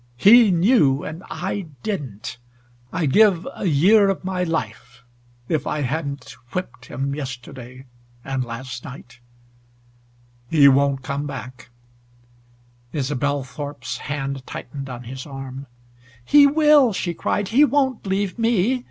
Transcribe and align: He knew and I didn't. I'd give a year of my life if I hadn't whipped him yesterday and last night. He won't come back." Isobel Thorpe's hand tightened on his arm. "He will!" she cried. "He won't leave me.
He 0.17 0.49
knew 0.49 1.03
and 1.03 1.21
I 1.29 1.67
didn't. 1.83 2.39
I'd 2.91 3.13
give 3.13 3.47
a 3.53 3.67
year 3.67 4.09
of 4.09 4.25
my 4.25 4.43
life 4.43 5.03
if 5.47 5.67
I 5.67 5.81
hadn't 5.81 6.35
whipped 6.53 6.85
him 6.87 7.13
yesterday 7.13 7.85
and 8.25 8.43
last 8.43 8.83
night. 8.83 9.19
He 10.49 10.67
won't 10.67 11.03
come 11.03 11.27
back." 11.27 11.69
Isobel 12.91 13.43
Thorpe's 13.43 13.97
hand 14.09 14.41
tightened 14.47 14.89
on 14.89 15.03
his 15.03 15.27
arm. 15.27 15.67
"He 16.25 16.47
will!" 16.47 16.93
she 16.93 17.13
cried. 17.13 17.49
"He 17.49 17.63
won't 17.63 18.07
leave 18.07 18.39
me. 18.39 18.79